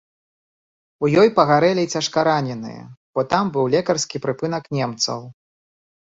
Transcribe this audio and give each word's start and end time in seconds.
У 1.07 1.09
ёй 1.23 1.27
пагарэлі 1.39 1.83
цяжкараненыя, 1.99 2.81
бо 3.19 3.23
там 3.33 3.51
быў 3.57 3.65
лекарскі 3.75 4.21
прыпынак 4.25 4.63
немцаў. 4.79 5.19